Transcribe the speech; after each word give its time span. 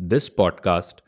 This 0.00 0.30
podcast 0.30 1.00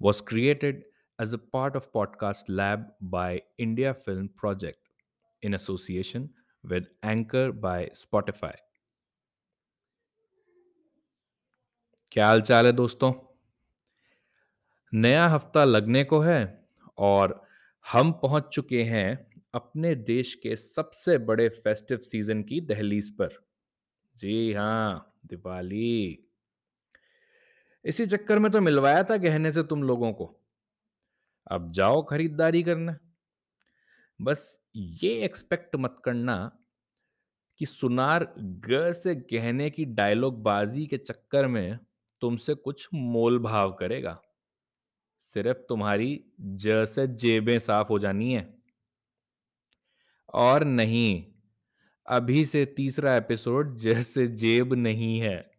was 0.00 0.22
created 0.22 0.84
as 1.18 1.34
a 1.34 1.38
part 1.38 1.76
of 1.76 1.92
Podcast 1.92 2.44
Lab 2.48 2.86
by 3.02 3.42
India 3.58 3.92
Film 3.92 4.30
Project 4.34 4.78
in 5.42 5.52
association 5.52 6.30
with 6.64 6.86
Anchor 7.02 7.52
by 7.52 7.90
Spotify. 7.94 8.54
क्या 12.12 12.26
हाल 12.26 12.40
चाल 12.40 12.66
है 12.66 12.72
दोस्तों 12.72 13.12
नया 14.94 15.28
हफ़्ता 15.28 15.64
लगने 15.64 16.04
को 16.04 16.20
है 16.20 16.66
और 16.98 17.42
हम 17.92 18.12
पहुँच 18.12 18.48
चुके 18.52 18.82
हैं 18.82 19.28
अपने 19.54 19.94
देश 19.94 20.34
के 20.34 20.56
सबसे 20.56 21.18
बड़े 21.18 21.48
फेस्टिव 21.48 21.98
सीज़न 21.98 22.42
की 22.42 22.60
दहलीज 22.60 23.10
पर 23.10 23.38
जी 24.16 24.52
हाँ 24.52 25.14
दिवाली 25.26 26.29
इसी 27.84 28.06
चक्कर 28.06 28.38
में 28.38 28.52
तो 28.52 28.60
मिलवाया 28.60 29.02
था 29.02 29.16
गहने 29.16 29.52
से 29.52 29.62
तुम 29.62 29.82
लोगों 29.82 30.12
को। 30.12 30.40
अब 31.46 31.72
जाओ 31.72 32.02
खरीदारी 32.02 32.62
करने। 32.62 32.92
बस 34.20 34.60
ये 34.76 35.24
एक्सपेक्ट 35.24 35.76
मत 35.76 36.02
करना 36.04 36.52
कि 37.58 37.66
सुनार 37.66 38.34
ग 38.38 38.92
से 38.92 39.14
गहने 39.14 39.70
की 39.70 39.84
डायलॉग 39.84 40.42
बाजी 40.42 40.86
के 40.86 40.98
चक्कर 40.98 41.46
में 41.46 41.78
तुमसे 42.20 42.54
कुछ 42.54 42.88
मोल 42.94 43.38
भाव 43.38 43.72
करेगा। 43.72 44.22
सिर्फ़ 45.20 45.58
तुम्हारी 45.58 46.24
ज 46.40 46.84
से 46.88 47.06
जेबें 47.06 47.58
साफ़ 47.58 47.88
हो 47.88 47.98
जानी 47.98 48.32
है। 48.34 48.62
और 50.34 50.64
नहीं, 50.64 51.26
अभी 52.06 52.44
से 52.44 52.64
तीसरा 52.66 53.16
एपिसोड 53.16 53.76
ज 53.76 54.02
से 54.02 54.26
जेब 54.26 54.74
नहीं 54.74 55.20
है। 55.20 55.50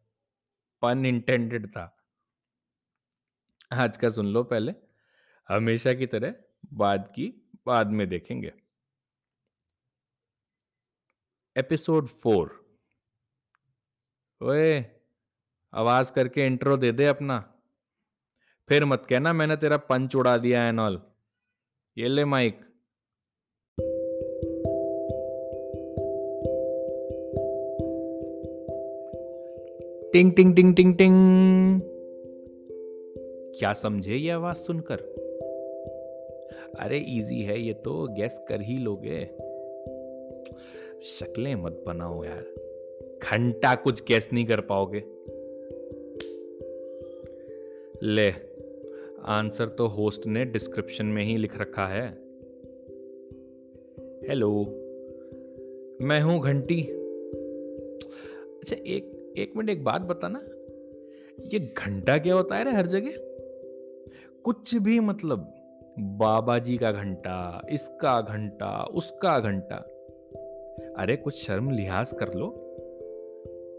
पन 0.82 1.06
इंटेंडेड 1.06 1.68
था। 1.68 2.01
आज 3.74 3.98
का 3.98 4.10
सुन 4.10 4.26
लो 4.26 4.44
पहले। 4.44 4.74
हमेशा 5.50 5.94
की 5.94 6.08
तरह 6.08 6.36
बाद 6.74 7.12
की, 7.16 7.52
बाद 7.66 7.88
में 7.88 8.10
देखेंगे। 8.10 8.54
Episode 11.58 12.08
four. 12.08 12.78
ओए, 14.42 14.86
आवाज़ 15.74 16.14
करके 16.14 16.46
इंट्रो 16.46 16.78
दे 16.78 16.92
दे 16.92 17.06
अपना। 17.06 17.54
फिर 18.70 18.86
मत 18.86 19.06
कहना, 19.10 19.34
मैंने 19.34 19.58
तेरा 19.58 19.78
पंच 19.78 20.16
उड़ा 20.16 20.38
दिया 20.38 20.68
एंड 20.68 20.80
ऑल 20.80 21.02
ये 21.98 22.08
ले 22.08 22.26
माइक। 22.26 22.60
टिंग 30.14 30.34
टिंग 30.34 30.56
टिंग 30.56 30.76
टिंग 30.76 30.98
टिंग। 30.98 31.91
क्या 33.60 33.74
समझे 33.74 34.16
ये 34.16 34.30
आवाज़ 34.30 34.58
सुनकर? 34.58 34.96
अरे 36.80 36.98
इजी 36.98 37.42
है 37.42 37.62
ये 37.62 37.74
तो 37.74 38.08
गैस 38.08 38.46
कर 38.50 38.62
ही 38.62 38.78
लोगे। 38.78 39.26
शक्लें 41.04 41.56
मत 41.56 41.84
बनाओ 41.88 42.24
यार। 42.24 42.46
घंटा 43.24 43.76
कुछ 43.76 44.04
गैस 44.08 44.30
नहीं 44.34 44.46
कर 44.46 44.62
पाओगे। 44.62 45.04
ले 48.04 48.32
आंसर 49.24 49.68
तो 49.68 49.88
होस्ट 49.88 50.26
ने 50.26 50.46
डिस्क्रिप्शन 50.46 51.06
में 51.06 51.24
ही 51.24 51.38
लिख 51.38 51.60
रखा 51.62 51.88
है। 51.88 52.08
हेलो 54.30 54.64
मैं 56.02 56.22
हूँ 56.22 56.42
घंटी। 56.42 56.82
अच्छा 58.60 58.76
एक 58.76 59.34
एक 59.38 59.54
मिनट, 59.58 59.70
एक 59.70 59.84
बात 59.84 60.02
बताना। 60.02 60.40
ये 61.54 61.74
घंटा 61.78 62.18
क्या 62.18 62.34
होता 62.34 62.56
है 62.56 62.64
रे 62.64 62.72
हर 62.72 62.88
जगह? 62.88 63.31
कुछ 64.46 64.76
भी 64.76 65.00
मतलब 65.00 65.54
बाबा 66.00 66.60
जी 66.60 66.78
का 66.78 66.92
घंटा, 66.92 67.68
इसका 67.72 68.22
घंटा, 68.22 68.84
उसका 68.84 69.40
घंटा। 69.40 69.76
अरे, 70.98 71.16
कुछ 71.16 71.44
शर्म 71.48 71.72
लिहाज 71.72 72.12
कर 72.14 72.34
लो। 72.34 72.48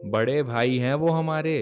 बड़े 0.05 0.43
भाई 0.43 0.79
हैं 0.79 0.95
वो 0.95 1.09
हमारे। 1.09 1.57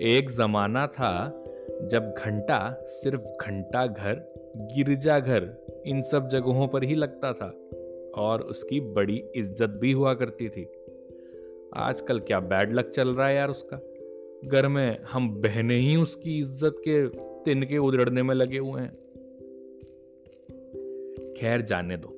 एक 0.00 0.30
जमाना 0.30 0.86
था 0.86 1.42
जब 1.82 2.14
घंटा 2.18 2.76
सिर्फ़ 2.82 3.20
घंटा 3.20 3.86
घर, 3.86 4.14
गिरजा 4.56 5.20
घर, 5.20 5.66
इन 5.86 6.02
सब 6.02 6.28
जगहों 6.28 6.68
पर 6.68 6.84
ही 6.84 6.94
लगता 6.94 7.32
था 7.32 7.48
और 8.22 8.42
उसकी 8.42 8.80
बड़ी 8.80 9.24
इज़्ज़त 9.36 9.70
भी 9.70 9.92
हुआ 9.92 10.14
करती 10.14 10.48
थी। 10.48 10.64
आजकल 11.76 12.18
क्या 12.18 12.40
बैड 12.40 12.72
लक 12.72 12.90
चल 12.90 13.08
रहा 13.08 13.28
है 13.28 13.34
यार 13.34 13.48
उसका। 13.48 13.76
घर 14.48 14.68
में 14.68 14.98
हम 15.02 15.40
बहने 15.40 15.74
ही 15.74 15.96
उसकी 15.96 16.38
इज़्ज़त 16.38 16.82
के 16.88 17.33
तिनके 17.44 17.78
उधड़ने 17.78 18.22
में 18.22 18.34
लगे 18.34 18.58
हुए 18.58 18.80
हैं। 18.80 18.94
खैर, 21.34 21.60
जाने 21.60 21.96
दो। 21.96 22.08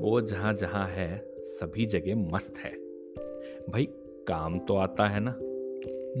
वो 0.00 0.20
जहाँ 0.20 0.54
जहाँ 0.54 0.88
है, 0.88 1.26
सभी 1.38 1.86
जगह 1.86 2.16
मस्त 2.16 2.54
है। 2.56 2.72
भाई, 3.70 3.88
काम 4.28 4.58
तो 4.58 4.76
आता 4.76 5.06
है 5.06 5.20
ना। 5.20 5.36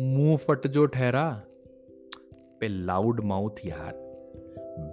मुँह 0.02 0.36
फट 0.36 0.66
जो 0.66 0.86
ठहरा। 0.86 1.42
पे 2.60 2.68
लाउड 2.68 3.20
माउथ 3.20 3.50
यार। 3.64 4.06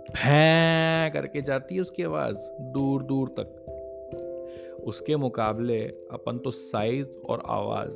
भै 0.09 1.09
करके 1.13 1.41
जाती 1.41 1.75
है 1.75 1.81
उसकी 1.81 2.03
आवाज़, 2.03 2.37
दूर 2.61 3.03
दूर 3.03 3.27
तक। 3.27 3.59
उसके 4.83 5.15
मुकाबले 5.15 5.83
अपन 6.11 6.37
तो 6.37 6.51
साइज़ 6.51 7.17
और 7.17 7.43
आवाज़ 7.45 7.91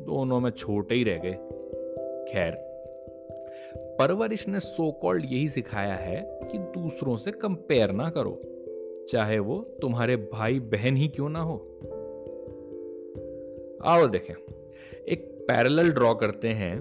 दोनों 0.00 0.40
में 0.40 0.50
छोटे 0.50 0.94
ही 0.94 1.04
रह 1.04 1.16
गए। 1.16 1.34
खैर 2.32 2.69
परवरिश 4.00 4.46
ने 4.48 4.60
सो 4.60 4.90
कॉल्ड 4.92 5.24
यही 5.24 5.48
सिखाया 5.48 5.94
है 5.94 6.20
कि 6.42 6.58
दूसरों 6.58 7.16
से 7.16 7.30
कंपेयर 7.30 7.90
ना 7.92 8.08
करो, 8.10 8.40
चाहे 9.08 9.38
वो 9.38 9.58
तुम्हारे 9.82 10.16
भाई 10.16 10.58
बहन 10.58 10.96
ही 10.96 11.08
क्यों 11.08 11.28
ना 11.28 11.40
हो। 11.40 11.56
आओ 13.84 14.06
देखें, 14.06 14.34
एक 15.08 15.26
पैरेलल 15.48 15.90
ड्रॉ 15.90 16.14
करते 16.14 16.48
हैं 16.48 16.80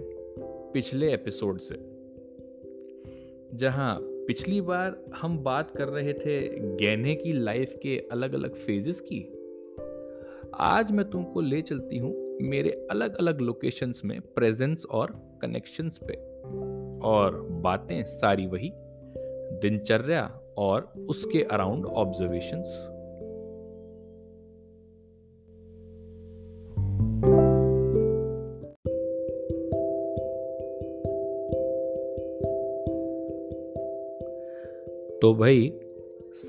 पिछले 0.73 1.13
एपिसोड 1.13 1.59
से, 1.59 1.75
जहाँ 3.57 3.97
पिछली 4.01 4.61
बार 4.61 4.99
हम 5.15 5.37
बात 5.39 5.71
कर 5.71 5.87
रहे 5.87 6.13
थे 6.13 6.39
गहने 6.77 7.15
की 7.15 7.33
लाइफ 7.33 7.77
के 7.83 7.97
अलग 8.11 8.33
अलग 8.33 8.55
फेजेस 8.55 8.99
की। 8.99 9.21
आज 10.53 10.91
मैं 10.91 11.09
तुमको 11.09 11.41
ले 11.41 11.61
चलती 11.61 11.97
हूँ 11.97 12.15
मेरे 12.41 12.87
अलग 12.91 13.17
अलग 13.17 13.41
लोकेशंस 13.41 14.01
में 14.05 14.19
प्रेजेंस 14.21 14.85
और 14.85 15.11
कनेक्शंस 15.41 15.99
पे। 16.07 16.28
और 17.03 17.47
बातें 17.51 18.03
सारी 18.03 18.47
वही, 18.47 18.71
दिनचर्या 19.61 20.39
और 20.57 20.93
उसके 21.09 21.43
अराउंड 21.43 21.85
ऑब्जर्वेशंस 21.85 22.95
तो 35.21 35.33
भाई, 35.33 35.79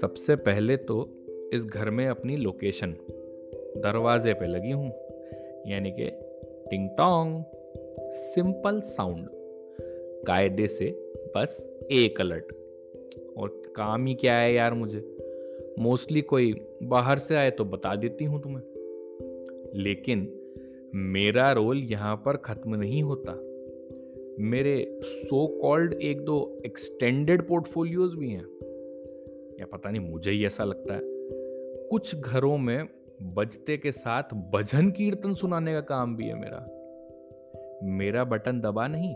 सबसे 0.03 0.37
पहले 0.37 0.77
तो 0.77 1.09
इस 1.55 1.65
घर 1.65 1.91
में 1.91 2.09
अपनी 2.09 2.37
लोकेशन 2.37 2.97
दरवाजे 3.77 4.35
पे 4.35 4.47
लगी 4.47 4.71
हूँ, 4.71 4.93
यानी 5.67 5.91
कि 5.91 6.11
टिंग 6.71 6.89
टोंग 6.91 7.45
सिंपल 8.13 8.81
साउंड 8.81 9.29
कायदे 10.27 10.67
से 10.67 11.13
बस 11.37 11.79
एक 11.93 12.21
अलर्ट। 12.21 12.53
और 13.37 13.63
काम 13.77 14.07
ही 14.07 14.15
क्या 14.15 14.37
है 14.37 14.55
यार 14.55 14.75
मुझे? 14.75 15.17
मोस्टली 15.79 16.21
कोई 16.21 16.61
बाहर 16.83 17.19
से 17.19 17.37
आए 17.37 17.51
तो 17.51 17.65
बता 17.65 17.97
देती 17.97 18.25
हूँ 18.25 18.43
तुम्हें। 18.43 18.63
लेकिन 19.75 20.41
मेरा 20.95 21.53
रोल 21.53 21.79
यहाँ 21.79 22.17
पर 22.17 22.37
खत्म 22.37 22.75
नहीं 22.75 23.03
होता। 23.03 23.33
मेरे 24.41 25.01
सो 25.05 25.47
कॉल्ड 25.47 25.95
एक 25.95 26.21
दो 26.21 26.63
एक्सटेंडेड 26.67 27.43
पोर्टफोलियोज 27.49 28.15
भी 28.15 28.31
हैं। 28.31 28.47
या 29.61 29.67
पता 29.67 29.91
नहीं, 29.91 30.11
मुझे 30.11 30.31
ही 30.31 30.47
ऐसा 30.47 30.65
लगता 30.65 30.95
है। 30.95 31.01
कुछ 31.89 32.17
घरों 32.17 32.59
में 32.59 32.89
बजते 33.23 33.77
के 33.77 33.93
साथ 33.93 34.23
भजन 34.23 34.91
कीर्तन 34.91 35.35
सुनाने 35.35 35.73
का 35.73 35.81
काम 35.81 36.17
भी 36.17 36.25
है 36.25 36.35
मेरा। 36.35 36.77
मेरा 37.83 38.25
बटन 38.25 38.61
दबा 38.61 38.87
नहीं 38.87 39.15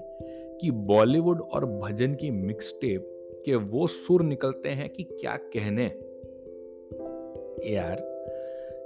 कि 0.60 0.70
बॉलीवुड 0.70 1.40
और 1.40 1.66
भजन 1.66 2.14
की 2.14 2.30
मिक्स 2.30 2.74
टेप 2.80 3.10
के 3.44 3.54
वो 3.54 3.86
सुर 3.86 4.22
निकलते 4.22 4.68
हैं 4.68 4.88
कि 4.88 5.02
क्या 5.02 5.36
कहने। 5.36 5.84
यार, 7.74 8.14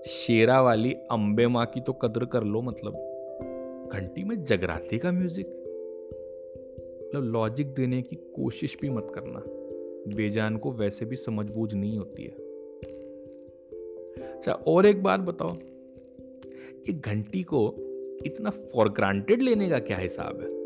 शेरा 0.06 0.62
वाली 0.62 0.92
अंबे 0.92 1.46
माँ 1.46 1.66
की 1.66 1.80
तो 1.80 1.92
कदर 1.92 2.24
कर 2.24 2.44
लो 2.44 2.62
मतलब। 2.62 2.92
घंटी 3.92 4.24
में 4.24 4.44
जगराते 4.44 4.98
का 4.98 5.12
म्यूज़िक 5.12 5.46
मतलब 7.02 7.24
लॉजिक 7.24 7.74
देने 7.74 8.02
की 8.02 8.16
कोशिश 8.16 8.76
भी 8.80 8.88
मत 8.88 9.12
करना। 9.14 9.42
बेजान 10.16 10.56
को 10.56 10.72
वैसे 10.72 11.04
भी 11.04 11.16
समझ 11.16 11.50
बूझ 11.50 11.74
नहीं 11.74 11.98
होती 11.98 12.22
है। 12.22 12.48
अच्छा 14.30 14.52
और 14.52 14.86
एक 14.86 15.02
बात 15.02 15.20
बताओ। 15.20 15.54
ये 16.88 16.92
घंटी 16.92 17.42
को 17.42 17.74
इतना 18.26 18.50
फॉर 18.50 18.88
ग्रांटेड 18.88 19.42
लेने 19.42 19.68
का 19.68 19.78
क्या 19.78 19.96
हिसाब 19.96 20.40
है? 20.40 20.57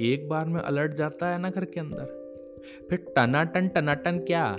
एक 0.00 0.28
बार 0.28 0.46
में 0.46 0.60
अलर्ट 0.60 0.94
जाता 0.94 1.30
है 1.30 1.38
ना 1.38 1.50
घर 1.50 1.64
के 1.64 1.80
अंदर। 1.80 2.04
फिर 2.90 2.98
टनाटन 3.16 3.68
टनाटन 3.68 4.18
क्या? 4.18 4.56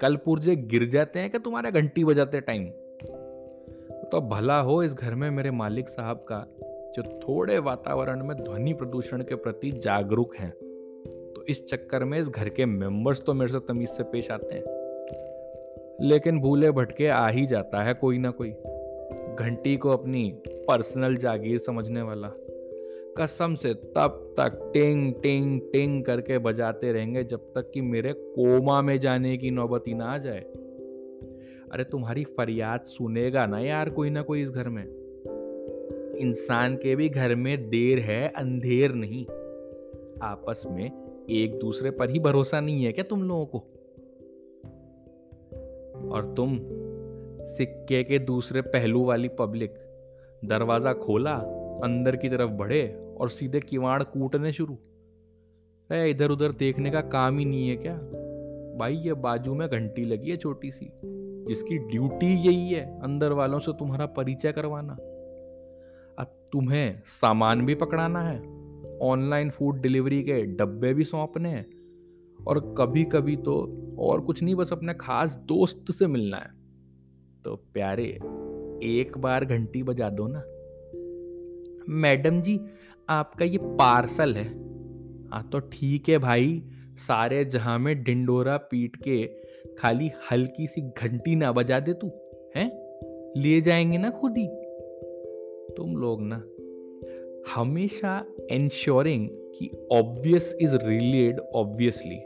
कल 0.00 0.16
पुर्जे 0.16 0.56
गिर 0.56 0.88
जाते 0.88 1.18
हैं 1.18 1.30
क्या 1.30 1.40
तुम्हारे? 1.44 1.70
घंटी 1.70 2.04
बजाते 2.04 2.40
टाइम 2.40 2.64
तो 4.12 4.20
भला 4.20 4.60
हो 4.60 4.82
इस 4.82 4.94
घर 4.94 5.14
में 5.14 5.30
मेरे 5.30 5.50
मालिक 5.50 5.88
साहब 5.88 6.16
का, 6.16 6.46
जो 6.94 7.02
थोड़े 7.02 7.58
वातावरण 7.58 8.24
में 8.26 8.36
ध्वनि 8.36 8.72
प्रदूषण 8.72 9.22
के 9.22 9.34
प्रति 9.34 9.70
जागरूक 9.70 10.36
हैं। 10.36 10.50
तो 11.36 11.44
इस 11.48 11.66
चक्कर 11.66 12.04
में 12.04 12.18
इस 12.18 12.28
घर 12.28 12.48
के 12.48 12.66
मेंबर्स 12.66 13.22
तो 13.22 13.34
मेरे 13.34 13.52
से 13.52 13.58
तमीज 13.58 13.88
से 13.88 14.02
पेश 14.02 14.30
आते 14.30 14.54
हैं। 14.54 14.62
लेकिन 16.00 16.40
भूले 16.40 16.70
भटके 16.70 17.08
आ 17.08 17.28
ही 17.28 17.46
जाता 17.46 17.82
है 17.82 17.94
कोई 17.94 18.18
ना 18.18 18.30
कोई। 18.30 18.50
घंटी 19.38 19.76
को 19.76 19.90
अपनी 19.90 20.42
पर्सनल 20.46 21.16
जागीर 21.16 21.58
समझने 21.58 22.02
वाला। 22.02 22.28
कसम 23.18 23.54
से 23.54 23.74
तब 23.74 24.34
तक 24.40 24.70
टिंग 24.74 25.14
टिंग 25.14 25.60
टिंग 25.72 26.04
करके 26.04 26.38
बजाते 26.38 26.92
रहेंगे 26.92 27.24
जब 27.24 27.38
तक 27.38 27.70
कि 27.74 27.80
मेरे 27.80 28.12
कोमा 28.12 28.82
में 28.82 29.00
जाने 29.00 29.36
की 29.36 29.50
नौबत 29.50 29.84
ही 29.88 29.94
ना 29.94 30.04
आ 30.04 30.18
जाए। 30.18 30.40
अरे 31.72 31.84
तुम्हारी 31.84 32.24
फरियाद 32.24 32.80
सुनेगा 32.80 33.46
ना 33.46 33.58
यार 33.58 33.90
कोई 33.90 34.10
ना 34.10 34.22
कोई 34.22 34.42
इस 34.42 34.50
घर 34.50 34.68
में। 34.68 34.84
इंसान 36.16 36.76
के 36.76 36.96
भी 36.96 37.08
घर 37.08 37.34
में 37.34 37.70
देर 37.70 37.98
है, 37.98 38.28
अंधेर 38.28 38.92
नहीं। 38.92 39.26
आपस 40.22 40.62
में 40.66 40.90
एक 41.30 41.58
दूसरे 41.58 41.90
पर 41.90 42.10
ही 42.10 42.18
भरोसा 42.18 42.60
नहीं 42.60 42.84
है 42.84 42.92
क्या 42.92 43.04
तुम 43.04 43.22
लोगों 43.22 43.46
को? 43.46 43.58
और 46.12 46.34
तुम 46.36 46.58
सिक्के 47.46 48.04
के 48.04 48.18
दूसरे 48.18 48.60
पहलू 48.62 49.04
वाली 49.04 49.28
पब्लिक, 49.28 49.74
दरवाज़ा 50.44 50.92
खोला 50.92 51.59
अंदर 51.84 52.16
की 52.16 52.28
तरफ़ 52.28 52.50
बढ़े 52.50 53.14
और 53.20 53.30
सीधे 53.30 53.60
किवाड़ 53.60 54.02
कूटने 54.02 54.52
शुरू। 54.52 54.74
अरे 55.90 56.10
इधर 56.10 56.30
उधर 56.30 56.52
देखने 56.52 56.90
का 56.90 57.00
काम 57.00 57.38
ही 57.38 57.44
नहीं 57.44 57.68
है 57.68 57.76
क्या? 57.76 57.94
भाई, 58.78 58.96
ये 58.96 59.14
बाजू 59.14 59.54
में 59.54 59.68
घंटी 59.68 60.04
लगी 60.04 60.30
है 60.30 60.36
छोटी 60.36 60.70
सी 60.70 60.90
जिसकी 61.48 61.78
ड्यूटी 61.78 62.26
यही 62.26 62.70
है 62.70 63.00
अंदर 63.00 63.32
वालों 63.32 63.58
से 63.58 63.72
तुम्हारा 63.72 64.06
परिचय 64.06 64.52
करवाना। 64.52 64.92
अब 66.18 66.46
तुम्हें 66.52 67.02
सामान 67.06 67.66
भी 67.66 67.74
पकड़ाना 67.74 68.20
है, 68.20 68.38
ऑनलाइन 68.98 69.50
फ़ूड 69.50 69.80
डिलीवरी 69.80 70.22
के 70.22 70.42
डब्बे 70.42 70.94
भी 70.94 71.04
सौंपने 71.04 71.48
हैं, 71.48 71.66
और 72.46 72.74
कभी 72.78 73.04
कभी 73.04 73.36
तो 73.36 73.54
और 73.98 74.20
कुछ 74.20 74.42
नहीं, 74.42 74.54
बस 74.54 74.72
अपने 74.72 74.94
खास 74.94 75.36
दोस्त 75.36 75.92
से 75.92 76.06
मिलना 76.06 76.36
है। 76.36 76.50
तो 77.44 77.56
प्यारे, 77.56 78.18
एक 78.82 79.12
बार 79.18 79.44
घंटी 79.44 79.82
बजा 79.82 80.10
दो 80.10 80.26
ना। 80.26 80.42
मैडम 81.88 82.40
जी, 82.40 82.60
आपका 83.08 83.44
ये 83.44 83.58
पार्सल 83.62 84.34
है। 84.34 84.44
हाँ 85.28 85.48
तो 85.52 85.58
ठीक 85.58 86.08
है 86.08 86.18
भाई, 86.18 86.62
सारे 86.96 87.44
जहाँ 87.44 87.78
में 87.78 88.02
डिंडोरा 88.02 88.56
पीट 88.56 88.96
के 88.96 89.26
खाली 89.78 90.10
हल्की 90.30 90.66
सी 90.66 90.80
घंटी 90.80 91.36
ना 91.36 91.52
बजा 91.52 91.80
दे 91.80 91.92
तू, 91.92 92.06
हैं? 92.56 92.70
ले 93.36 93.60
जाएँगे 93.60 93.98
ना 93.98 94.10
खुद 94.10 94.36
ही? 94.38 94.46
तुम 95.76 95.96
लोग 95.96 96.18
ना, 96.22 96.44
हमेशा 97.54 98.24
इंश्योरिंग 98.50 99.28
कि 99.30 99.88
ऑब्वियस 99.92 100.56
इज़ 100.60 100.76
रिलेड 100.76 101.38
ऑब्वियसली 101.38 102.18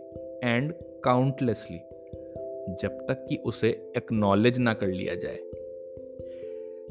एंड 0.45 0.73
काउंटलेसली 1.05 1.79
जब 2.83 3.07
तक 3.09 3.27
कि 3.29 3.37
उसे 3.37 3.69
एक्नॉलेज 3.97 4.59
ना 4.59 4.75
कर 4.75 4.87
लिया 4.87 5.15
जाए। 5.15 5.39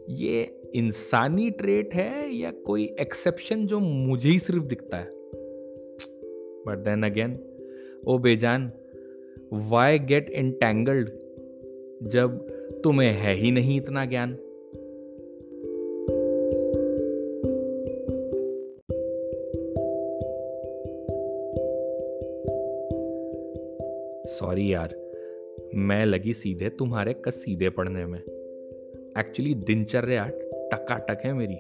ये 0.10 0.63
इंसानी 0.76 1.50
ट्रेट 1.50 1.94
है 1.94 2.36
या 2.36 2.52
कोई 2.52 2.96
एक्सेप्शन 3.00 3.68
जो 3.68 3.80
मुझे 3.80 4.30
ही 4.30 4.40
सिर्फ़ 4.40 4.64
दिखता 4.64 4.98
है? 4.98 5.08
बट 6.68 6.78
देन 6.78 7.04
अगेन 7.04 7.40
ओ 8.08 8.18
बेजान 8.18 8.72
वाई 9.54 10.00
गेट 10.00 10.30
इंटेंगल्ड 10.30 11.10
जब 12.04 12.48
तुम्हें 12.84 13.12
है 13.12 13.36
ही 13.36 13.52
नहीं 13.52 13.78
इतना 13.78 14.06
ज्ञान? 14.06 14.38
सॉरी 24.28 24.74
यार, 24.74 24.96
मैं 25.76 26.06
लगी 26.06 26.34
सीधे 26.34 26.70
तुम्हारे 26.70 27.14
कसीदे 27.14 27.70
पढ़ने 27.70 28.06
में। 28.06 28.20
एक्चुअली 29.18 29.54
दिनचर्या 29.54 30.32
टकाटक 30.74 31.26
है 31.26 31.34
मेरी। 31.34 31.56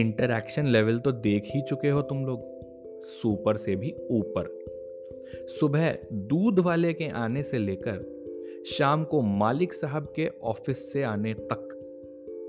इंटरैक्शन 0.00 0.66
लेवल 0.66 0.98
तो 0.98 1.12
देख 1.12 1.42
ही 1.46 1.62
चुके 1.62 1.88
हो 1.88 2.02
तुम 2.02 2.26
लोग, 2.26 2.40
सुपर 3.02 3.56
से 3.56 3.76
भी 3.76 3.94
ऊपर। 4.10 4.58
सुबह 5.60 5.98
दूध 6.12 6.58
वाले 6.58 6.92
के 6.92 7.08
आने 7.08 7.42
से 7.42 7.58
लेकर 7.58 8.04
शाम 8.66 9.04
को 9.04 9.20
मालिक 9.20 9.72
साहब 9.72 10.12
के 10.16 10.28
ऑफ़िस 10.42 10.92
से 10.92 11.02
आने 11.02 11.34
तक, 11.34 11.68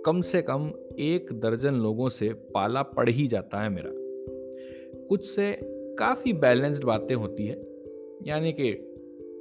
कम 0.06 0.22
से 0.22 0.42
कम 0.42 0.72
एक 1.00 1.31
दर्जन 1.34 1.74
लोगों 1.74 2.10
से 2.10 2.30
पाला 2.30 2.81
पड़ 2.81 3.10
ही 3.10 3.28
जाता 3.28 3.64
है 3.64 3.69
मेरा। 3.69 3.92
कुछ 5.10 5.26
से 5.26 5.52
काफ़ी 6.00 6.34
बैलेंस्ड 6.34 6.84
बातें 6.84 7.16
होती 7.16 7.46
है, 7.46 7.56
यानी 8.28 8.54
कि 8.54 8.72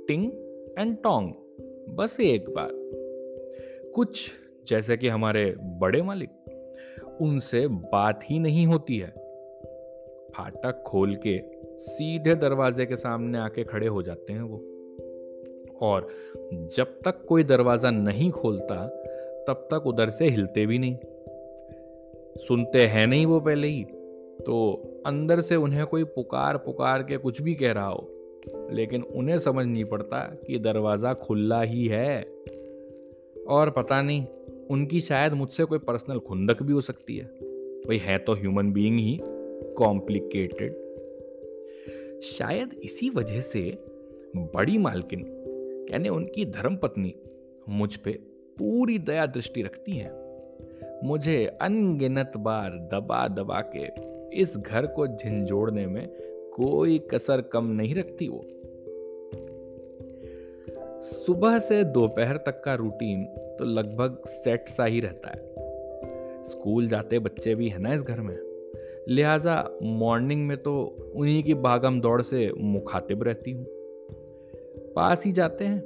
टिंग 0.08 0.31
एंड 0.78 0.96
टोंग, 0.96 1.32
बस 1.88 2.20
एक 2.20 2.49
बार। 2.50 2.70
कुछ 3.94 4.31
जैसे 4.69 4.97
कि 4.97 5.09
हमारे 5.09 5.44
बड़े 5.61 6.03
मालिक, 6.03 6.31
उनसे 7.20 7.67
बात 7.69 8.20
ही 8.25 8.38
नहीं 8.38 8.67
होती 8.67 8.99
है। 8.99 9.09
फाटक 10.37 10.82
खोल 10.87 11.14
के 11.26 11.38
सीधे 11.79 12.35
दरवाजे 12.35 12.87
के 12.87 12.97
सामने 12.97 13.38
आके 13.38 13.64
खड़े 13.64 13.87
हो 13.87 14.03
जाते 14.03 14.32
हैं 14.32 14.43
वो। 14.43 14.59
और 15.82 16.09
जब 16.76 16.99
तक 17.05 17.25
कोई 17.29 17.44
दरवाज़ा 17.44 17.91
नहीं 17.91 18.31
खोलता, 18.31 18.87
तब 19.49 19.67
तक 19.70 19.87
उधर 19.87 20.11
से 20.11 20.29
हिलते 20.29 20.67
भी 20.67 20.79
नहीं। 20.79 20.97
सुनते 22.38 22.87
हैं 22.87 23.06
नहीं 23.06 23.26
वो 23.26 23.41
पहले 23.41 23.69
ही 23.69 23.85
तो 24.41 25.03
अंदर 25.06 25.41
से 25.41 25.56
उन्हें 25.56 25.87
कोई 25.87 26.05
पुकार 26.05 26.56
पुकार 26.56 27.03
के 27.03 27.17
कुछ 27.17 27.41
भी 27.43 27.55
कह 27.55 27.73
रहा 27.73 27.87
हो, 27.87 28.09
लेकिन 28.70 29.03
उन्हें 29.03 29.38
समझ 29.38 29.67
नहीं 29.67 29.85
पड़ता 29.85 30.19
कि 30.47 30.59
दरवाज़ा 30.59 31.12
खुला 31.14 31.61
ही 31.62 31.87
है। 31.87 32.23
और 33.49 33.70
पता 33.70 34.00
नहीं 34.03 34.25
उनकी 34.70 35.00
शायद 35.00 35.32
मुझसे 35.32 35.64
कोई 35.64 35.79
पर्सनल 35.79 36.19
खुंदक 36.19 36.62
भी 36.62 36.73
हो 36.73 36.81
सकती 36.81 37.17
है। 37.17 37.25
भाई, 37.87 37.97
है 37.97 38.19
तो 38.19 38.35
ह्यूमन 38.35 38.73
बीइंग 38.73 38.99
ही, 38.99 39.19
कॉम्प्लिकेटेड। 39.75 40.73
शायद 42.23 42.81
इसी 42.85 43.11
वजह 43.11 43.40
से 43.40 43.78
बड़ी 44.37 44.78
मालकिन, 44.78 45.21
यानी 45.92 46.09
उनकी 46.09 46.45
धर्मपत्नी, 46.45 47.14
मुझ 47.69 47.97
पे 47.97 48.12
पूरी 48.59 48.99
दया 48.99 49.26
दृष्टि 49.26 49.62
रखती 49.62 49.92
है। 49.92 50.23
मुझे 51.04 51.47
अनगिनत 51.47 52.33
बार 52.37 52.71
दबा 52.71 53.28
दबा 53.28 53.61
के 53.76 54.12
इस 54.40 54.57
घर 54.57 54.87
को 54.87 55.07
झिंझोड़ने 55.07 55.87
में 55.87 56.09
कोई 56.54 56.99
कसर 56.99 57.40
कम 57.40 57.66
नहीं 57.66 57.95
रखती 57.95 58.28
वो। 58.28 58.45
सुबह 61.02 61.59
से 61.59 61.85
दोपहर 61.85 62.37
तक 62.37 62.62
का 62.64 62.75
रूटीन 62.75 63.41
तो 63.59 63.64
लगभग 63.64 64.23
सेट 64.26 64.68
सा 64.68 64.85
ही 64.85 65.00
रहता 65.00 65.30
है। 65.30 65.52
स्कूल 66.44 66.88
जाते 66.88 67.18
बच्चे 67.18 67.54
भी 67.54 67.68
हैं 67.68 67.78
ना 67.78 67.94
इस 67.94 68.02
घर 68.02 68.21
में? 68.21 68.38
लिहाजा 69.09 69.78
मॉर्निंग 69.82 70.47
में 70.47 70.56
तो 70.56 70.97
उन्हीं 71.16 71.42
की 71.42 71.54
भागम 71.54 72.00
दौड़ 72.00 72.23
से 72.23 72.52
मुखातिब 72.59 73.23
रहती 73.23 73.50
हूँ। 73.50 73.66
पास 74.97 75.25
ही 75.25 75.32
जाते 75.32 75.64
हैं, 75.64 75.82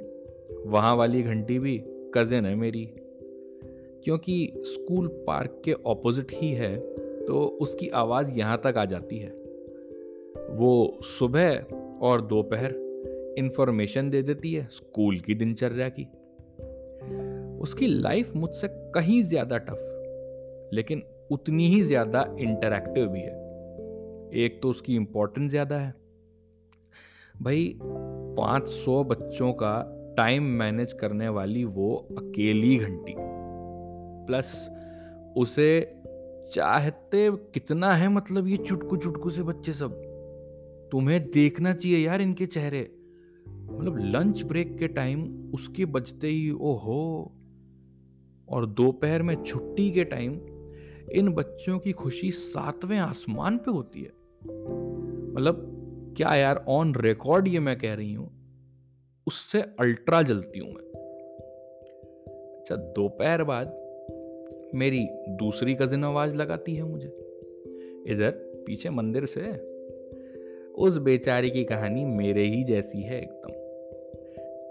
वहाँ 0.65 0.95
वाली 0.95 1.21
घंटी 1.23 1.59
भी 1.59 1.83
कज़न 2.13 2.45
है 2.45 2.55
मेरी। 2.55 2.85
क्योंकि 4.03 4.53
स्कूल 4.57 5.07
पार्क 5.07 5.61
के 5.65 5.73
ऑपोजिट 5.73 6.27
ही 6.33 6.51
है 6.51 6.77
तो 7.25 7.57
उसकी 7.61 7.89
आवाज़ 7.89 8.31
यहाँ 8.31 8.61
तक 8.63 8.77
आ 8.77 8.85
जाती 8.85 9.17
है। 9.17 9.29
वो 10.49 10.99
सुबह 11.03 11.65
और 12.01 12.21
दोपहर 12.21 12.75
इंफॉर्मेशन 13.37 14.09
दे 14.09 14.21
देती 14.21 14.53
है 14.53 14.69
स्कूल 14.71 15.19
की 15.19 15.35
दिनचर्या 15.35 15.89
की। 15.89 16.07
उसकी 17.57 17.87
लाइफ 17.87 18.31
मुझसे 18.35 18.67
कहीं 18.95 19.21
ज़्यादा 19.23 19.57
टफ 19.59 20.69
लेकिन 20.73 21.03
उतनी 21.31 21.67
ही 21.67 21.81
ज़्यादा 21.81 22.25
इंटरैक्टिव 22.39 23.07
भी 23.07 23.21
है। 23.21 23.35
एक 24.35 24.59
तो 24.63 24.69
उसकी 24.69 24.95
इम्पोर्टेंस 24.95 25.49
ज़्यादा 25.51 25.75
है। 25.75 25.93
भाई 27.41 27.67
500 28.37 29.03
बच्चों 29.03 29.51
का 29.53 29.73
टाइम 30.17 30.43
मैनेज 30.59 30.93
करने 30.93 31.29
वाली 31.29 31.63
वो 31.63 31.93
अकेली 32.17 32.75
घंटी 32.77 33.13
प्लस 34.27 34.53
उसे 35.37 35.69
चाहते 36.53 37.29
कितना 37.53 37.93
है 37.93 38.07
मतलब 38.09 38.47
ये 38.47 38.57
चुटकू 38.57 38.97
चुटकू 38.97 39.29
से 39.29 39.43
बच्चे 39.43 39.73
सब? 39.73 40.01
तुम्हें 40.91 41.19
देखना 41.31 41.73
चाहिए 41.73 41.97
यार 41.97 42.21
इनके 42.21 42.45
चेहरे। 42.45 42.81
मतलब 43.45 43.97
लंच 44.05 44.43
ब्रेक 44.43 44.77
के 44.77 44.87
टाइम 44.87 45.25
उसके 45.53 45.85
बजते 45.87 46.27
ही, 46.27 46.51
ओहो 46.51 47.33
और 48.49 48.65
दोपहर 48.65 49.21
में 49.21 49.43
छुट्टी 49.43 49.91
के 49.91 50.03
टाइम 50.03 50.33
इन 51.11 51.29
बच्चों 51.29 51.79
की 51.79 51.91
खुशी 51.91 52.31
सातवें 52.31 52.97
आसमान 52.97 53.57
पे 53.57 53.71
होती 53.71 54.01
है। 54.01 54.11
मतलब 55.33 55.73
क्या 56.17 56.35
यार 56.35 56.65
ऑन 56.67 56.95
रिकॉर्ड 56.95 57.47
ये 57.47 57.59
मैं 57.59 57.77
कह 57.77 57.93
रही 57.93 58.13
हूँ, 58.13 58.29
उससे 59.27 59.61
अल्ट्रा 59.61 60.21
जलती 60.21 60.59
हूँ 60.59 60.69
मैं। 60.69 60.87
अच्छा 62.59 62.75
दोपहर 62.75 63.43
बाद 63.43 63.67
मेरी 64.75 65.07
दूसरी 65.29 65.75
कजिन 65.75 66.03
आवाज़ 66.03 66.35
लगाती 66.35 66.75
है 66.75 66.83
मुझे। 66.83 67.07
इधर, 68.07 68.31
पीछे 68.67 68.89
मंदिर 68.89 69.25
से। 69.25 69.41
उस 70.73 70.97
बेचारी 70.97 71.49
की 71.49 71.63
कहानी 71.63 72.05
मेरे 72.05 72.43
ही 72.43 72.63
जैसी 72.63 73.01
है 73.01 73.21
एकदम। 73.21 73.56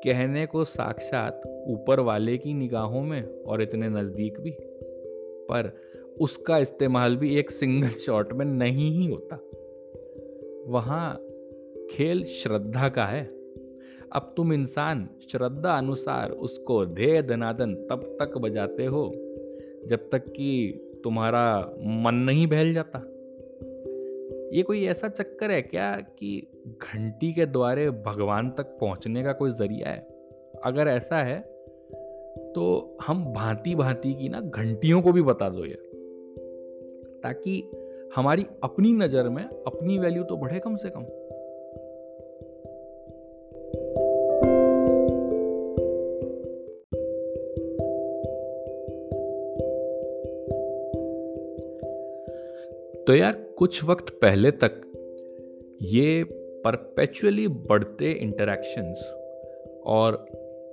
कहने 0.04 0.46
को 0.46 0.64
साक्षात 0.64 1.64
ऊपर 1.68 2.00
वाले 2.00 2.38
की 2.38 2.54
निगाहों 2.54 3.02
में 3.02 3.42
और 3.42 3.62
इतने 3.62 3.88
नज़दीक 3.88 4.40
भी। 4.40 4.50
पर 5.48 5.76
उसका 6.20 6.58
इस्तेमाल 6.58 7.16
भी 7.16 7.36
एक 7.36 7.50
सिंगल 7.50 7.88
शॉट 7.88 8.32
में 8.32 8.46
नहीं 8.46 8.98
ही 8.98 9.06
होता। 9.06 9.36
वहाँ 10.66 11.22
खेल 11.90 12.24
श्रद्धा 12.24 12.88
का 12.88 13.06
है। 13.06 13.24
अब 14.12 14.34
तुम 14.36 14.52
इंसान 14.52 15.08
श्रद्धा 15.30 15.72
अनुसार 15.72 16.30
उसको 16.30 16.86
धे 16.86 17.22
धनादन 17.22 17.74
तब 17.74 18.16
तक 18.22 18.38
बजाते 18.38 18.84
हो 18.84 19.12
जब 19.86 20.08
तक 20.12 20.28
कि 20.28 20.80
तुम्हारा 21.04 21.74
मन 21.80 22.14
नहीं 22.14 22.46
बहल 22.46 22.72
जाता। 22.72 22.98
ये 24.52 24.62
कोई 24.62 24.86
ऐसा 24.86 25.08
चक्कर 25.08 25.50
है 25.50 25.62
क्या 25.62 25.92
कि 26.18 26.46
घंटी 26.66 27.32
के 27.32 27.46
द्वारे 27.46 27.90
भगवान 27.90 28.50
तक 28.50 28.78
पहुँचने 28.80 29.22
का 29.22 29.32
कोई 29.32 29.52
ज़रिया 29.52 29.88
है? 29.88 30.08
अगर 30.64 30.88
ऐसा 30.88 31.16
है 31.16 31.40
तो 32.52 32.96
हम 33.06 33.32
भांति 33.32 33.74
भांति 33.74 34.14
की 34.14 34.28
ना 34.28 34.40
घंटियों 34.40 35.02
को 35.02 35.12
भी 35.12 35.22
बता 35.22 35.48
दो 35.48 35.64
ये 35.64 35.74
ताकि 37.22 37.70
हमारी 38.16 38.46
अपनी 38.62 38.92
नज़र 38.92 39.28
में 39.28 39.44
अपनी 39.44 39.98
वैल्यू 39.98 40.22
तो 40.22 40.36
बढ़े 40.36 40.58
कम 40.58 40.76
से 40.76 40.90
कम। 40.90 41.02
कुछ 53.66 53.84
वक्त 53.84 54.10
पहले 54.10 54.50
तक 54.50 54.82
ये 55.82 56.24
परपेचुअली 56.64 57.48
बढ़ते 57.48 58.12
इंटरेक्शंस 58.12 58.98
और 59.86 60.26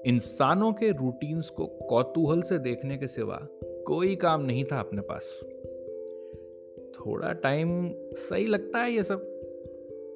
इंसानों 0.05 0.73
के 0.73 0.91
रूटीन्स 0.91 1.49
को 1.49 1.65
कौतूहल 1.65 2.41
से 2.41 2.59
देखने 2.59 2.97
के 2.97 3.07
सिवा 3.07 3.47
कोई 3.63 4.15
काम 4.15 4.45
नहीं 4.45 4.65
था 4.65 4.79
अपने 4.79 5.01
पास। 5.01 5.39
थोड़ा 6.93 7.33
टाइम 7.33 7.93
सही 8.13 8.47
लगता 8.47 8.79
है 8.79 8.91
ये 8.91 9.03
सब। 9.03 9.19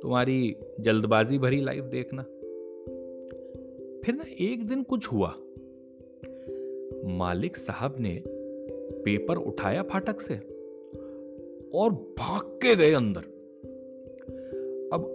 तुम्हारी 0.02 0.56
जल्दबाजी 0.80 1.38
भरी 1.38 1.62
लाइफ 1.62 1.84
देखना। 1.84 2.24
फिर 4.06 4.16
ना 4.16 4.26
एक 4.40 4.68
दिन 4.68 4.84
कुछ 4.84 5.08
हुआ। 5.08 5.36
मालिक 7.06 7.58
साहब 7.58 7.96
ने 8.00 8.24
पेपर 9.04 9.36
उठाया 9.36 9.84
फाटक 9.84 10.22
से। 10.22 10.57
और 11.74 11.92
भाग 11.92 12.42
के 12.42 12.76
गए 12.76 12.94
अंदर। 12.94 13.22
अब 14.94 15.14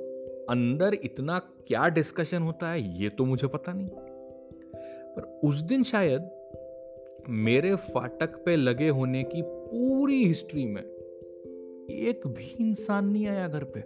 अंदर 0.50 0.94
इतना 0.94 1.38
क्या 1.38 1.88
डिस्कशन 1.88 2.42
होता 2.42 2.70
है, 2.70 3.02
ये 3.02 3.08
तो 3.08 3.24
मुझे 3.24 3.46
पता 3.46 3.72
नहीं। 3.72 3.88
पर 5.16 5.40
उस 5.44 5.60
दिन 5.60 5.82
शायद 5.82 6.30
मेरे 7.28 7.74
फाटक 7.74 8.42
पे 8.44 8.56
लगे 8.56 8.88
होने 8.88 9.24
की 9.24 9.42
पूरी 9.42 10.24
हिस्ट्री 10.24 10.64
में 10.64 10.82
एक 11.90 12.26
भी 12.26 12.56
इंसान 12.60 13.08
नहीं 13.08 13.26
आया 13.26 13.48
घर 13.48 13.64
पे। 13.64 13.84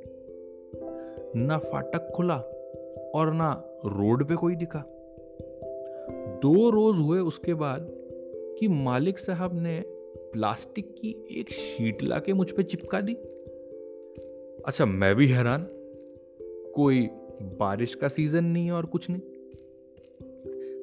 ना 1.38 1.58
फाटक 1.58 2.12
खुला 2.16 2.38
और 3.14 3.32
ना 3.32 3.64
रोड 3.84 4.28
पे 4.28 4.34
कोई 4.34 4.56
दिखा। 4.56 4.84
दो 6.42 6.70
रोज 6.70 6.96
हुए 6.96 7.18
उसके 7.18 7.54
बाद 7.54 7.88
कि 8.58 8.68
मालिक 8.68 9.18
साहब 9.18 9.62
ने 9.62 9.84
प्लास्टिक 10.36 10.94
की 10.98 11.38
एक 11.40 11.50
शीट 11.50 12.02
लाके 12.02 12.32
मुझ 12.32 12.50
पर 12.50 12.62
चिपका 12.62 13.00
दी। 13.00 13.14
अच्छा 14.66 14.86
मैं 14.86 15.14
भी 15.14 15.26
हैरान। 15.26 15.66
कोई 16.74 17.08
बारिश 17.42 17.94
का 17.94 18.08
सीज़न 18.08 18.44
नहीं 18.44 18.70
और 18.70 18.86
कुछ 18.86 19.10
नहीं। 19.10 19.20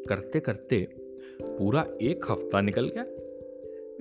करते 0.10 0.40
करते 0.40 0.88
पूरा 1.42 1.88
एक 2.02 2.26
हफ़्ता 2.32 2.62
निकल 2.62 2.88
गया। 2.88 3.04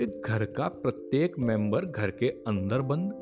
एक 0.05 0.23
घर 0.27 0.45
का 0.45 0.69
प्रत्येक 0.69 1.39
मेंबर 1.39 1.85
घर 1.85 2.11
के 2.11 2.29
अंदर 2.29 2.81
बंद। 2.81 3.13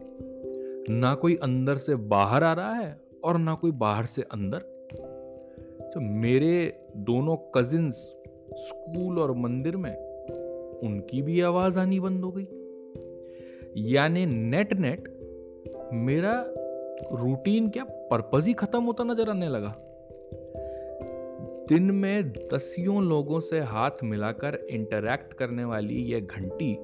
ना 0.90 1.14
कोई 1.14 1.36
अंदर 1.36 1.76
से 1.76 1.94
बाहर 1.94 2.44
आ 2.44 2.52
रहा 2.52 2.74
है 2.74 3.00
और 3.24 3.38
ना 3.38 3.54
कोई 3.54 3.70
बाहर 3.70 4.06
से 4.06 4.22
अंदर। 4.22 4.58
तो 5.94 6.00
मेरे 6.00 6.80
दोनों 6.96 7.36
कजिन्स 7.36 7.94
स्कूल 8.54 9.18
और 9.18 9.32
मंदिर 9.32 9.76
में 9.76 10.09
उनकी 10.82 11.22
भी 11.22 11.40
आवाज़ 11.40 11.78
आनी 11.78 12.00
बंद 12.00 12.24
हो 12.24 12.32
गई। 12.36 12.46
यानी 13.76 14.26
नेट 14.26 14.72
नेट 14.72 15.08
मेरा 15.92 16.54
रूटीन 17.12 17.68
क्या 17.70 17.84
पर्पज 17.84 18.46
ही 18.46 18.52
खत्म 18.52 18.82
होता 18.84 19.04
नज़र 19.04 19.30
आने 19.30 19.48
लगा। 19.48 19.86
दिन 21.68 21.82
में 21.82 22.32
दसियों 22.32 23.02
लोगों 23.02 23.40
से 23.40 23.60
हाथ 23.60 23.90
मिलाकर 24.04 24.54
इंटरैक्ट 24.70 25.32
करने 25.32 25.64
वाली 25.64 25.94
यह 25.94 26.20
घंटी 26.20 26.74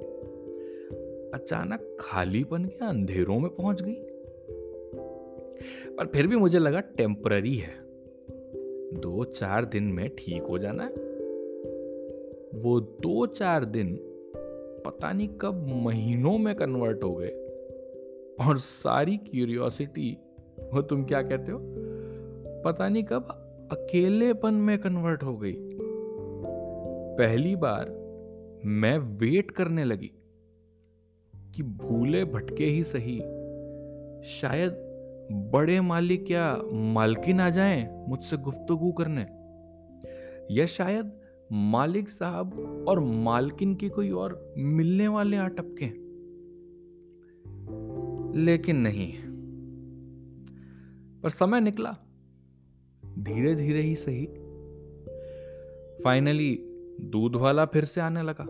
अचानक 1.34 1.96
खालीपन 2.00 2.64
के 2.64 2.84
अंधेरों 2.84 3.38
में 3.38 3.50
पहुँच 3.50 3.82
गई। 3.82 3.96
पर 5.96 6.06
फिर 6.06 6.26
भी 6.26 6.36
मुझे 6.36 6.58
लगा 6.58 6.80
टेम्पररी 6.80 7.54
है। 7.54 7.74
दो 9.00 9.24
चार 9.24 9.64
दिन 9.64 9.84
में 9.84 10.08
ठीक 10.08 10.42
हो 10.42 10.58
जाना 10.58 10.84
है। 10.84 11.05
वो 12.56 12.80
दो 12.80 13.26
चार 13.26 13.64
दिन 13.64 13.98
पता 14.86 15.12
नहीं 15.12 15.28
कब 15.28 15.66
महीनों 15.68 16.38
में 16.38 16.54
कन्वर्ट 16.54 17.02
हो 17.02 17.14
गए 17.14 17.28
और 18.40 18.58
सारी 18.58 19.16
क्यूरियोसिटी 19.16 20.18
वो 20.75 20.82
तुम 20.82 21.04
क्या 21.04 21.22
कहते 21.22 21.52
हो? 21.52 21.58
पता 22.64 22.88
नहीं 22.88 23.04
कब 23.04 23.28
अकेलेपन 23.72 24.54
में 24.54 24.78
कन्वर्ट 24.78 25.22
हो 25.22 25.36
गई। 25.36 25.54
पहली 27.18 27.56
बार 27.56 27.90
मैं 28.64 28.98
वेट 28.98 29.50
करने 29.50 29.84
लगी 29.84 30.10
कि 31.54 31.62
भूले 31.62 32.25
भटके 32.25 32.64
ही 32.64 32.84
सही। 32.84 33.18
शायद 34.22 34.72
बड़े 35.32 35.80
मालिक 35.80 36.30
या 36.30 36.62
मालकिन 36.72 37.40
आ 37.40 37.50
जाएँ 37.50 38.06
मुझसे 38.08 38.36
गुफ्तगू 38.36 38.92
करने। 38.92 39.26
या 40.54 40.66
शायद 40.66 41.12
मालिक 41.52 42.08
साहब 42.08 42.84
और 42.88 43.00
मालकिन 43.00 43.74
की 43.74 43.88
कोई 43.88 44.10
और 44.10 44.54
मिलने 44.58 45.08
वाले 45.08 45.36
आ 45.36 45.48
टपके 45.48 46.06
लेकिन 48.40 48.76
नहीं। 48.76 49.12
पर 51.20 51.28
समय 51.28 51.60
निकला। 51.60 51.96
धीरे 53.18 53.54
धीरे 53.54 53.82
ही 53.82 53.94
सही। 53.94 54.26
फाइनली 56.04 56.58
दूध 57.00 57.36
वाला 57.36 57.64
फिर 57.64 57.84
से 57.84 58.00
आने 58.00 58.22
लगा। 58.22 58.44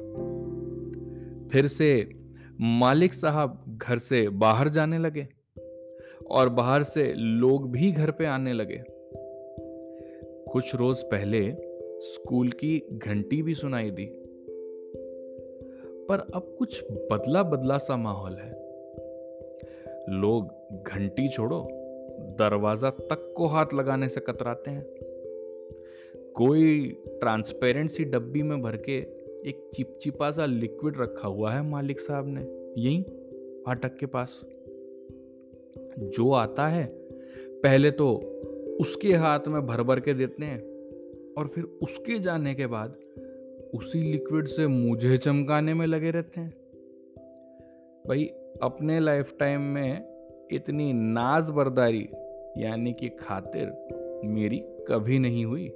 फिर 1.48 1.66
से 1.66 2.20
मालिक 2.60 3.14
साहब 3.14 3.78
घर 3.82 3.98
से 3.98 4.28
बाहर 4.28 4.68
जाने 4.68 4.98
लगे 4.98 5.28
और 6.30 6.48
बाहर 6.48 6.82
से 6.82 7.14
लोग 7.14 7.72
भी 7.72 7.92
घर 7.92 8.10
पे 8.10 8.26
आने 8.26 8.52
लगे। 8.52 8.84
कुछ 10.52 10.74
रोज 10.74 10.96
पहले 10.98 11.65
स्कूल 12.00 12.48
की 12.48 12.82
घंटी 12.92 13.42
भी 13.42 13.54
सुनाई 13.54 13.90
दी। 13.90 14.22
पर 16.08 16.18
अब 16.34 16.56
कुछ 16.58 16.84
बदला 16.90 17.42
बदला 17.42 17.78
सा 17.78 17.96
माहौल 17.96 18.32
है। 18.32 18.50
लोग 20.08 20.50
घंटी 20.82 21.28
छोड़ो, 21.28 21.68
दरवाज़ा 22.38 22.90
तक 22.90 23.34
को 23.36 23.46
हाथ 23.46 23.66
लगाने 23.74 24.08
से 24.08 24.20
कतराते 24.20 24.70
हैं। 24.70 24.86
कोई 26.32 26.88
ट्रांसपेरेंट 27.06 27.90
सी 27.90 28.04
डब्बी 28.04 28.42
में 28.42 28.62
भर 28.62 28.76
के 28.76 28.96
एक 29.48 29.70
चिपचिपा 29.74 30.30
सा 30.30 30.46
लिक्विड 30.46 31.00
रखा 31.00 31.28
हुआ 31.28 31.52
है 31.52 31.62
मालिक 31.62 32.00
साहब 32.00 32.24
ने, 32.28 32.40
यही, 32.78 33.02
फाटक 33.66 33.96
के 33.96 34.06
पास। 34.06 34.40
जो 35.98 36.32
आता 36.32 36.68
है, 36.68 36.86
पहले 37.62 37.90
तो 37.90 38.14
उसके 38.80 39.12
हाथ 39.12 39.40
में 39.48 39.66
भर 39.66 39.82
भर 39.82 40.00
के 40.00 40.14
देते 40.14 40.44
हैं। 40.44 40.75
और 41.38 41.46
फिर 41.46 41.64
उसके 41.64 42.18
जाने 42.18 42.54
के 42.54 42.66
बाद 42.66 42.96
उसी 43.74 44.02
लिक्विड 44.02 44.46
से 44.46 44.66
मुझे 44.66 45.16
चमकाने 45.16 45.74
में 45.74 45.86
लगे 45.86 46.10
रहते 46.10 46.40
हैं। 46.40 46.50
भाई, 48.08 48.24
अपने 48.62 49.00
लाइफ 49.00 49.36
टाइम 49.38 49.60
में 49.60 50.16
इतनी 50.52 50.92
नाज 50.92 51.50
बरदारी 51.50 52.08
यानी 52.58 52.92
कि 52.92 53.08
खातिर 53.08 53.66
मेरी 54.24 54.58
कभी 54.58 55.18
नहीं 55.18 55.44
हुई। 55.44 55.68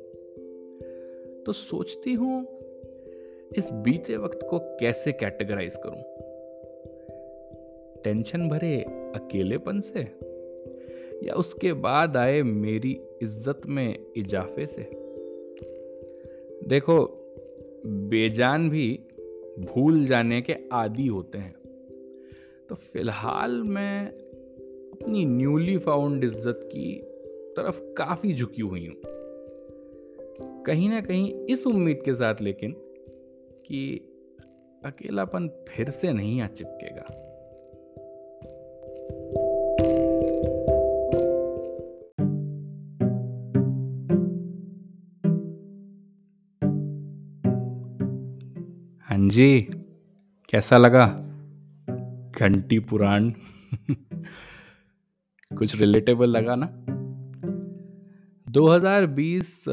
तो 1.47 1.53
सोचती 1.53 2.15
हूँ, 2.15 2.47
इस 3.57 3.69
बीते 3.73 4.17
वक्त 4.17 4.39
को 4.51 4.59
कैसे 4.59 5.13
कैटेगराइज 5.13 5.77
करूँ? 5.87 6.03
टेंशन 8.05 8.49
भरे 8.49 8.83
अकेलेपन 9.17 9.81
से 9.81 10.01
या 11.27 11.35
उसके 11.35 11.73
बाद 11.73 12.17
आए 12.17 12.43
मेरी 12.43 13.01
इज़्ज़त 13.23 13.61
में 13.67 13.99
इजाफे 14.17 14.67
से? 14.67 15.00
देखो, 16.71 17.07
बेजान 17.87 18.71
भी 18.71 19.01
भूल 19.59 20.07
जाने 20.07 20.43
के 20.43 20.57
आदि 20.73 21.07
होते 21.07 21.39
हैं। 21.39 21.55
तो 22.69 22.75
फ़िलहाल 22.75 23.63
मैं 23.63 24.07
अपनी 24.91 25.25
न्यूली 25.25 25.79
फाउंड 25.79 26.25
इज़्ज़त 26.25 26.61
की 26.73 27.03
तरफ़ 27.57 27.81
काफ़ी 27.81 28.35
झुकी 28.35 28.63
हुई 28.63 28.87
हूँ। 28.87 28.97
कहीं 30.67 30.91
ना 30.91 31.01
कहीं 31.01 31.47
इस 31.47 31.67
उम्मीद 31.67 32.03
के 32.05 32.15
साथ 32.15 32.35
लेकिन 32.41 32.73
कि 33.67 33.97
अकेलापन 34.85 35.49
फिर 35.69 35.91
से 35.91 36.13
नहीं 36.13 36.41
आ 36.41 36.47
चिपकेगा। 36.47 37.30
जी, 49.31 49.61
कैसा 50.51 50.79
लगा? 50.79 51.07
घंटी 52.41 52.79
पुराण। 52.79 53.31
कुछ 55.59 55.77
रिलेटेबल 55.77 56.31
लगा 56.31 56.55
ना? 56.55 56.67
2020 58.51 59.65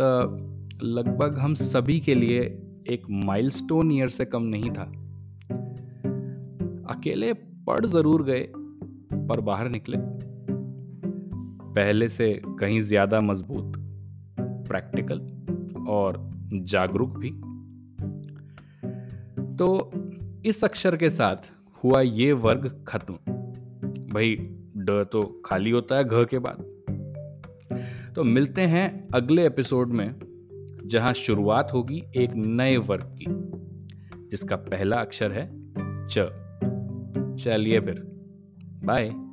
लगभग 0.84 1.38
हम 1.38 1.54
सभी 1.54 2.00
के 2.00 2.16
लिए 2.16 2.42
एक 2.88 3.02
माइलस्टोन 3.10 3.92
ईयर 3.92 4.10
से 4.10 4.26
कम 4.26 4.44
नहीं 4.44 4.72
था। 4.72 4.84
अकेले 6.96 7.34
पढ़ 7.34 7.86
ज़रूर 7.86 8.24
गए, 8.24 8.48
पर 9.28 9.42
बाहर 9.42 9.70
निकले। 9.70 9.98
पहले 11.74 12.10
से 12.10 12.42
कहीं 12.60 12.82
ज़्यादा 12.82 13.22
मज़बूत 13.22 13.74
प्रैक्टिकल 14.40 15.20
और 15.90 16.32
जागरूक 16.54 17.18
भी। 17.18 17.47
तो 19.60 19.92
इस 20.46 20.64
अक्षर 20.64 20.98
के 20.98 21.10
साथ 21.10 21.52
हुआ 21.84 22.02
ये 22.02 22.34
वर्ग 22.34 22.86
खत्म। 22.88 23.14
भाई, 24.14 24.38
ड 24.78 25.06
तो 25.12 25.42
खाली 25.46 25.70
होता 25.70 25.96
है 25.96 26.04
घ 26.04 26.10
के 26.14 26.40
बाद। 26.40 26.58
तो 28.16 28.24
मिलते 28.24 28.62
हैं 28.62 29.08
अगले 29.14 29.46
एपिसोड 29.46 29.88
में, 29.88 30.16
जहाँ 30.86 31.14
शुरुआत 31.14 31.70
होगी 31.74 32.04
एक 32.18 32.30
नए 32.36 32.78
वर्ग 32.78 33.18
की, 33.22 33.26
जिसका 34.28 34.56
पहला 34.56 34.96
अक्षर 34.96 35.32
है 35.32 35.50
च। 36.08 36.20
चलिए 37.44 37.80
फिर, 37.80 38.04
बाय। 38.84 39.27